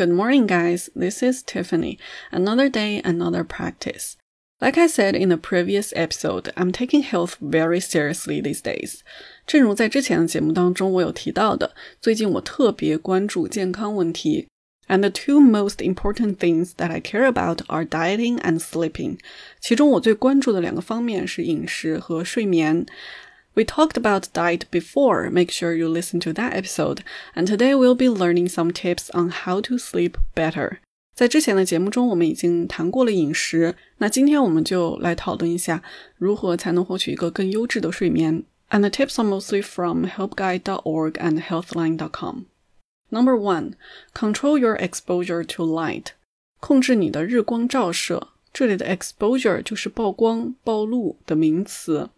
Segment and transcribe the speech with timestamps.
[0.00, 0.88] Good morning, guys.
[0.94, 1.98] This is Tiffany.
[2.30, 4.16] Another day, another practice.
[4.60, 9.00] Like I said in the previous episode, I'm taking health very seriously these days.
[9.46, 14.46] 正如在之前的节目当中我有提到的，最近我特别关注健康问题。
[14.88, 19.18] And the two most important things that I care about are dieting and sleeping.
[19.60, 22.86] 其中我最关注的两个方面是饮食和睡眠。
[23.54, 27.00] we talked about diet before, make sure you listen to that episode,
[27.34, 30.78] and today we'll be learning some tips on how to sleep better.
[31.14, 35.82] 在之前的节目中，我们已经谈过了饮食，那今天我们就来讨论一下
[36.18, 38.44] 如何才能获取一个更优质的睡眠。
[38.68, 42.46] And the tips are mostly from helpguide.org and healthline.com.
[43.08, 43.76] Number one,
[44.12, 46.08] control your exposure to light.
[46.60, 48.28] 控制你的日光照射。
[48.52, 52.10] 这里的 exposure 就是曝光、暴露的名词。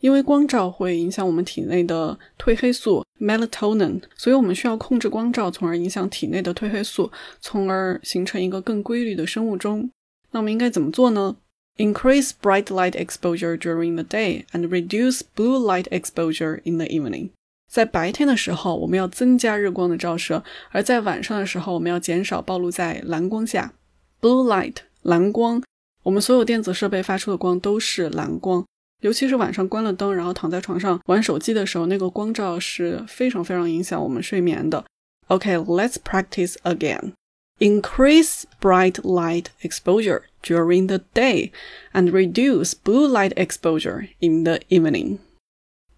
[0.00, 9.90] 因为光照会影响我们体内的褪黑素 melatonin，所以我们需要控制光照，从而影响体内的褪黑素，从而形成一个更规律的生物钟。
[10.30, 11.36] 那我们应该怎么做呢
[11.78, 17.30] ？Increase bright light exposure during the day and reduce blue light exposure in the evening。
[17.70, 23.74] 在白天的时候，我们要增加日光的照射；而在晚上的时候，我们要减少暴露在蓝光下。
[24.20, 25.62] Blue light，蓝光。
[26.04, 28.64] 我们所有电子设备发出的光都是蓝光。
[29.01, 34.85] 尤其是晚上关了灯，然后躺在床上玩手机的时候，那个光照是非常非常影响我们睡眠的。
[35.27, 37.13] Okay, let's practice again.
[37.59, 41.51] Increase bright light exposure during the day
[41.93, 45.19] and reduce blue light exposure in the evening.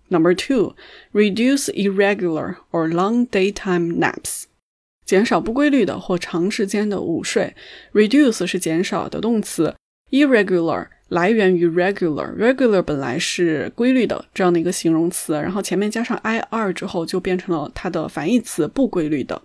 [0.09, 0.75] Number two,
[1.14, 4.44] reduce irregular or long daytime naps.
[5.05, 7.55] 减少不规律的或长时间的午睡。
[7.94, 9.75] Reduce 是减少的动词，
[10.11, 19.42] irregular 来源于 regular，regular 本来是规律的这样的一个形容词，然后前面加上 i r 之后就变成了它的反义词不规律的。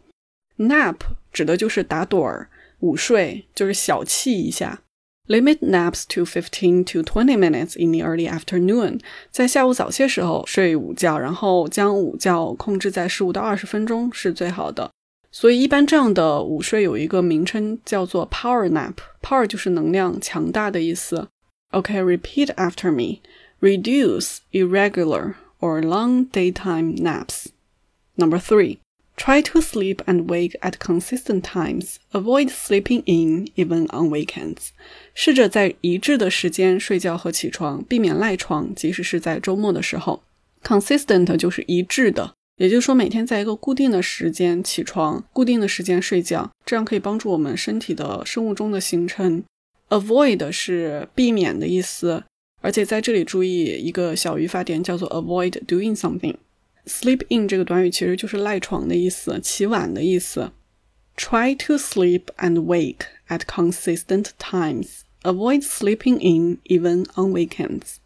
[0.57, 0.95] nap
[1.33, 2.49] 指的就是打盹儿、
[2.79, 4.81] 午睡，就是小憩一下。
[5.27, 8.99] Limit naps to fifteen to twenty minutes in the early afternoon，
[9.31, 14.91] 在下午早些时候睡午觉，然后将午觉控制在十五到二十分钟是最好的。
[15.31, 21.27] 所以一般这样的午睡有一个名称叫做 power nap，power 就是能量强大的意思。
[21.72, 23.20] Okay, repeat after me.
[23.60, 27.48] Reduce irregular or long daytime naps.
[28.16, 28.78] Number three,
[29.16, 31.98] try to sleep and wake at consistent times.
[32.12, 34.70] Avoid sleeping in even on weekends.
[35.14, 40.22] 试着在一致的时间睡觉和起床，避免赖床，即使是在周末的时候。
[40.64, 49.44] Consistent 就是一致的，也就是说每天在一个固定的时间起床，固定的时间睡觉，这样可以帮助我们身体的生物钟的形成。
[49.88, 52.22] Avoid 是避免的意思，
[52.60, 60.52] 而且在这里注意一个小语法点，叫做 avoid doing something。Sleep in 这个短语其实就是赖床的意思，起晚的意思。
[61.16, 65.00] Try to sleep and wake at consistent times.
[65.22, 67.96] Avoid sleeping in even on weekends.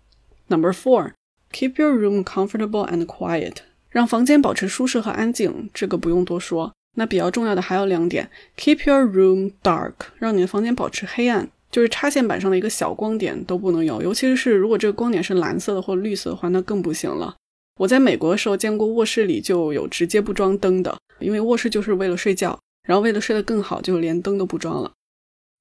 [0.49, 1.12] Number four,
[1.53, 3.59] keep your room comfortable and quiet.
[3.91, 6.72] 让房间保持舒适和安静，这个不用多说。
[6.97, 11.49] 那比较重要的还有两点：keep your room dark，让你的房间保持黑暗。
[11.72, 17.35] 就是插线板上的一个小光点都不能有，尤其是如果这个光点是蓝色的或绿色的话，那更不行了。
[17.78, 24.91] 我在美国的时候见过卧室里就有直接不装灯的，因为卧室就是为了睡觉，然后为了睡得更好，就连灯都不装了。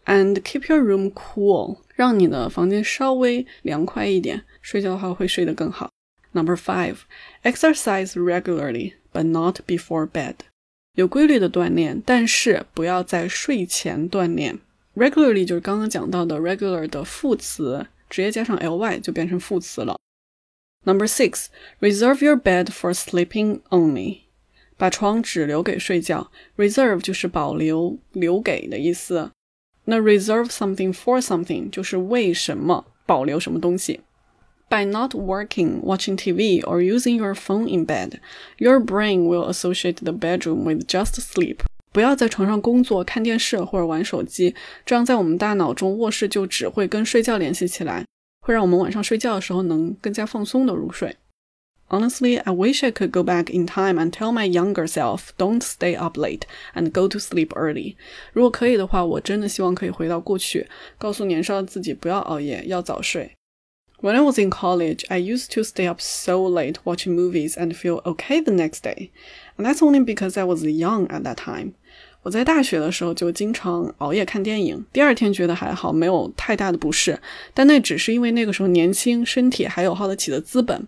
[0.06, 5.90] And keep your room cool，让你的房间稍微凉快一点，睡觉的话会睡得更好。
[6.32, 10.34] Number five，exercise regularly，but not before bed，
[10.94, 14.58] 有规律的锻炼，但是不要在睡前锻炼。
[14.97, 19.97] Regularly 就是刚刚讲到的 regular 的副词，直接加上 ly 就变成副词了。
[20.85, 21.47] Number six,
[21.79, 24.19] reserve your bed for sleeping only，
[24.77, 26.29] 把床只留给睡觉。
[26.57, 29.31] Reserve 就是保留、留给的意思。
[29.85, 34.01] 那 reserve something for something 就是为什么保留什么东西。
[34.69, 38.19] By not working, watching TV, or using your phone in bed,
[38.57, 41.59] your brain will associate the bedroom with just sleep.
[41.92, 44.54] 不要在床上工作、看电视或者玩手机，
[44.84, 48.04] 这样在我们大脑中，卧室就只会跟睡觉联系起来，
[48.40, 51.16] 会让我们晚上睡觉的时候能更加放松的入睡。
[51.90, 55.96] Honestly, I wish I could go back in time and tell my younger self, don't stay
[55.96, 56.42] up late
[56.74, 57.96] and go to sleep early.
[58.34, 60.68] 如果可以的话，我真的希望可以回到过去，
[60.98, 63.37] 告诉年少的自己不要熬夜，要早睡。
[64.01, 68.01] When I was in college, I used to stay up so late watching movies and feel
[68.05, 69.11] okay the next day.
[69.57, 71.75] And that's only because I was young at that time.
[72.23, 77.17] 我在大学的时候就经常熬夜看电影，第二天觉得还好，没有太大的不适，
[77.53, 80.85] 但那只是因为那个时候年轻，身体还有耗得起的资本。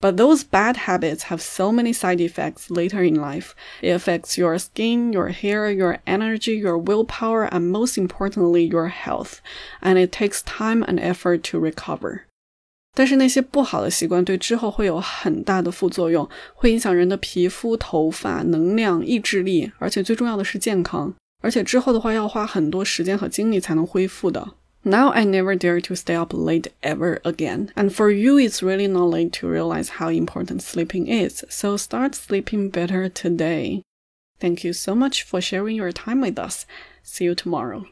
[0.00, 3.52] But those bad habits have so many side effects later in life.
[3.80, 9.36] It affects your skin, your hair, your energy, your willpower, and most importantly, your health.
[9.80, 12.25] And it takes time and effort to recover.
[12.96, 21.14] 但是那些不好的习惯对之后会有很大的副作用，会影响人的皮肤、头发、能量、意志力，而且最重要的是健康。
[21.40, 24.54] 而且之后的话要花很多时间和精力才能恢复的。
[24.84, 27.68] Now I never dare to stay up late ever again.
[27.74, 31.44] And for you, it's really not late to realize how important sleeping is.
[31.48, 33.82] So start sleeping better today.
[34.40, 36.66] Thank you so much for sharing your time with us.
[37.04, 37.84] See you tomorrow.